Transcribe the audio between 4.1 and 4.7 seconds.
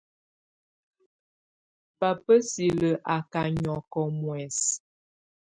muɛsɛ.